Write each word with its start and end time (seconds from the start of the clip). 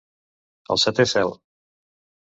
Al 0.75 0.81
setè 0.85 1.07
cel. 1.15 1.37